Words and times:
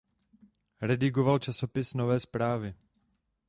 Redigoval 0.81 1.39
časopis 1.39 1.93
„Nové 1.93 2.19
Zprávy“. 2.19 2.73